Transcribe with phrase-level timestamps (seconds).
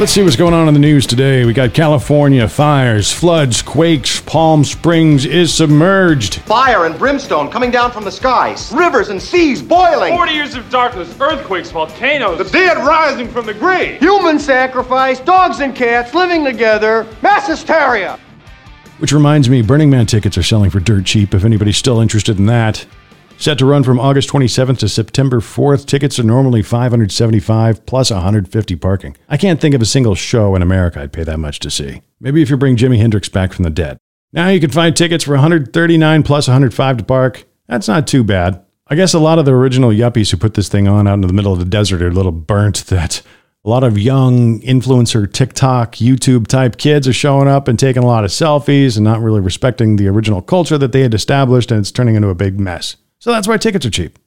[0.00, 1.44] Let's see what's going on in the news today.
[1.44, 6.36] We got California fires, floods, quakes, Palm Springs is submerged.
[6.36, 10.14] Fire and brimstone coming down from the skies, rivers and seas boiling.
[10.14, 12.38] 40 years of darkness, earthquakes, volcanoes.
[12.38, 14.00] The dead rising from the grave.
[14.00, 18.18] Human sacrifice, dogs and cats living together, mass hysteria.
[19.00, 22.38] Which reminds me, Burning Man tickets are selling for dirt cheap if anybody's still interested
[22.38, 22.86] in that.
[23.40, 25.86] Set to run from August 27th to September 4th.
[25.86, 29.16] Tickets are normally 575 plus 150 parking.
[29.30, 32.02] I can't think of a single show in America I'd pay that much to see.
[32.20, 33.96] Maybe if you bring Jimi Hendrix back from the dead.
[34.30, 37.44] Now you can find tickets for 139 plus 105 to park.
[37.66, 38.62] That's not too bad.
[38.88, 41.22] I guess a lot of the original yuppies who put this thing on out in
[41.22, 43.22] the middle of the desert are a little burnt that
[43.64, 48.06] a lot of young influencer TikTok, YouTube type kids are showing up and taking a
[48.06, 51.80] lot of selfies and not really respecting the original culture that they had established, and
[51.80, 52.96] it's turning into a big mess.
[53.20, 54.18] So that's why tickets are cheap.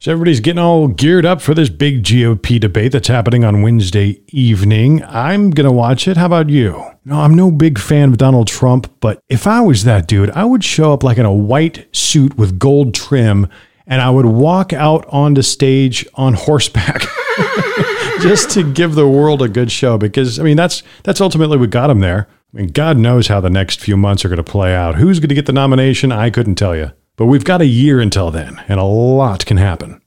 [0.00, 4.20] So everybody's getting all geared up for this big GOP debate that's happening on Wednesday
[4.28, 5.04] evening.
[5.04, 6.16] I'm going to watch it.
[6.16, 6.82] How about you?
[7.04, 10.44] No, I'm no big fan of Donald Trump, but if I was that dude, I
[10.44, 13.46] would show up like in a white suit with gold trim
[13.86, 17.02] and I would walk out onto stage on horseback.
[18.22, 21.70] just to give the world a good show because I mean that's that's ultimately what
[21.70, 22.28] got him there.
[22.54, 24.96] I mean, God knows how the next few months are going to play out.
[24.96, 26.12] Who's going to get the nomination?
[26.12, 26.92] I couldn't tell you.
[27.16, 30.00] But we've got a year until then, and a lot can happen.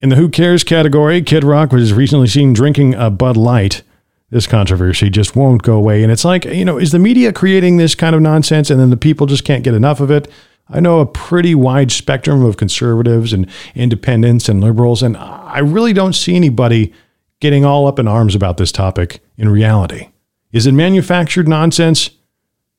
[0.00, 3.82] In the Who Cares category, Kid Rock was recently seen drinking a Bud Light.
[4.30, 6.02] This controversy just won't go away.
[6.02, 8.90] And it's like, you know, is the media creating this kind of nonsense and then
[8.90, 10.28] the people just can't get enough of it?
[10.68, 15.92] I know a pretty wide spectrum of conservatives and independents and liberals, and I really
[15.92, 16.92] don't see anybody
[17.40, 20.08] getting all up in arms about this topic in reality.
[20.52, 22.10] Is it manufactured nonsense?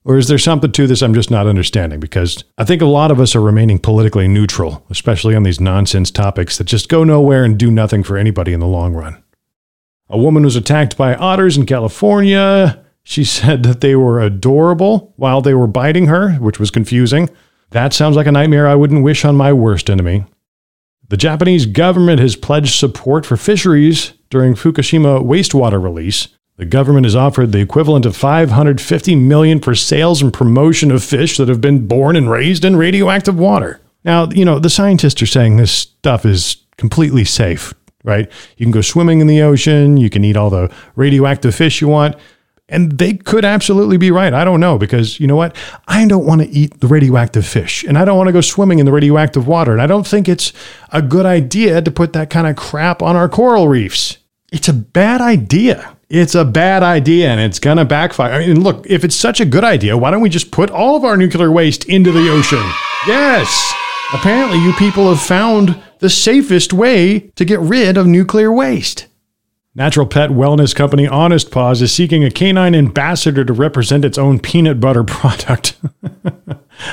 [0.06, 1.98] Or is there something to this I'm just not understanding?
[1.98, 6.12] Because I think a lot of us are remaining politically neutral, especially on these nonsense
[6.12, 9.20] topics that just go nowhere and do nothing for anybody in the long run.
[10.08, 12.84] A woman was attacked by otters in California.
[13.02, 17.28] She said that they were adorable while they were biting her, which was confusing.
[17.70, 20.24] That sounds like a nightmare I wouldn't wish on my worst enemy.
[21.08, 26.28] The Japanese government has pledged support for fisheries during Fukushima wastewater release.
[26.56, 31.36] The government has offered the equivalent of 550 million for sales and promotion of fish
[31.36, 33.80] that have been born and raised in radioactive water.
[34.04, 37.74] Now, you know, the scientists are saying this stuff is completely safe,
[38.04, 38.30] right?
[38.56, 41.88] You can go swimming in the ocean, you can eat all the radioactive fish you
[41.88, 42.16] want.
[42.68, 44.32] And they could absolutely be right.
[44.34, 45.54] I don't know because you know what?
[45.86, 48.80] I don't want to eat the radioactive fish and I don't want to go swimming
[48.80, 49.72] in the radioactive water.
[49.72, 50.52] And I don't think it's
[50.90, 54.18] a good idea to put that kind of crap on our coral reefs.
[54.50, 55.95] It's a bad idea.
[56.08, 58.32] It's a bad idea and it's going to backfire.
[58.32, 60.96] I mean, look, if it's such a good idea, why don't we just put all
[60.96, 62.62] of our nuclear waste into the ocean?
[63.08, 63.74] Yes.
[64.14, 69.08] Apparently, you people have found the safest way to get rid of nuclear waste.
[69.74, 74.38] Natural pet wellness company Honest Paws is seeking a canine ambassador to represent its own
[74.38, 75.76] peanut butter product.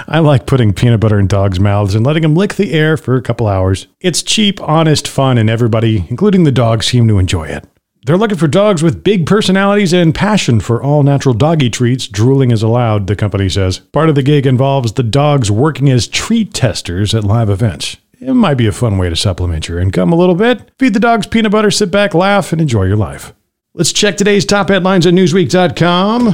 [0.08, 3.16] I like putting peanut butter in dogs' mouths and letting them lick the air for
[3.16, 3.88] a couple hours.
[4.02, 7.66] It's cheap, honest fun, and everybody, including the dogs, seem to enjoy it.
[8.06, 12.08] They're looking for dogs with big personalities and passion for all natural doggy treats.
[12.08, 13.80] Drooling is allowed, the company says.
[13.80, 17.96] Part of the gig involves the dogs working as treat testers at live events.
[18.20, 20.70] It might be a fun way to supplement your income a little bit.
[20.80, 23.34] Feed the dogs peanut butter, sit back, laugh, and enjoy your life.
[23.74, 26.34] Let's check today's top headlines at Newsweek.com.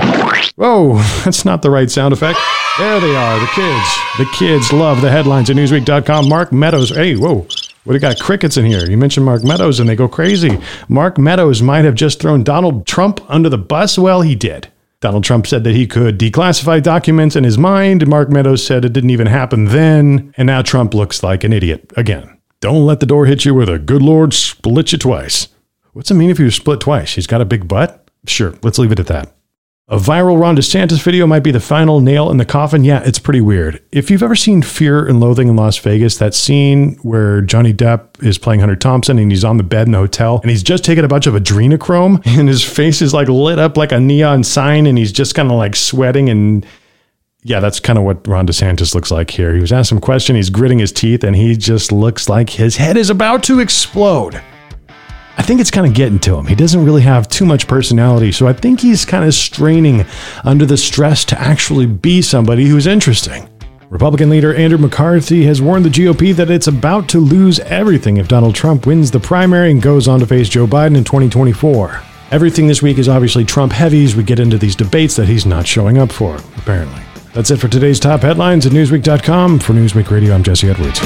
[0.56, 2.40] Whoa, that's not the right sound effect.
[2.78, 3.88] There they are, the kids.
[4.18, 6.28] The kids love the headlines at Newsweek.com.
[6.28, 6.90] Mark Meadows.
[6.90, 7.48] Hey, whoa.
[7.94, 8.90] Do got crickets in here?
[8.90, 10.60] You mentioned Mark Meadows and they go crazy.
[10.88, 13.98] Mark Meadows might have just thrown Donald Trump under the bus.
[13.98, 14.68] Well, he did.
[15.02, 18.06] Donald Trump said that he could declassify documents in his mind.
[18.06, 20.34] Mark Meadows said it didn't even happen then.
[20.38, 22.38] And now Trump looks like an idiot again.
[22.60, 25.48] Don't let the door hit you with a good Lord split you twice.
[25.94, 27.16] What's it mean if you split twice?
[27.16, 28.08] He's got a big butt?
[28.28, 29.34] Sure, let's leave it at that.
[29.92, 32.84] A viral Ron DeSantis video might be the final nail in the coffin.
[32.84, 33.82] Yeah, it's pretty weird.
[33.92, 38.24] If you've ever seen Fear and Loathing in Las Vegas, that scene where Johnny Depp
[38.24, 40.84] is playing Hunter Thompson and he's on the bed in the hotel and he's just
[40.84, 44.44] taken a bunch of adrenochrome and his face is like lit up like a neon
[44.44, 46.68] sign and he's just kind of like sweating and
[47.42, 49.56] yeah, that's kind of what Ron DeSantis looks like here.
[49.56, 52.78] He was asked some question, he's gritting his teeth and he just looks like his
[52.78, 54.40] head is about to explode.
[55.40, 56.46] I think it's kind of getting to him.
[56.46, 60.06] He doesn't really have too much personality, so I think he's kind of straining
[60.44, 63.48] under the stress to actually be somebody who's interesting.
[63.90, 68.28] Republican leader Andrew McCarthy has warned the GOP that it's about to lose everything if
[68.28, 72.02] Donald Trump wins the primary and goes on to face Joe Biden in 2024.
[72.32, 75.46] Everything this week is obviously Trump heavy as we get into these debates that he's
[75.46, 77.02] not showing up for, apparently.
[77.34, 79.60] That's it for today's top headlines at Newsweek.com.
[79.60, 81.00] For Newsweek Radio, I'm Jesse Edwards.